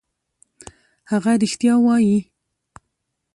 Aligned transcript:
هغه 1.11 1.31
رښتیا 1.41 1.75
وايي. 1.85 2.17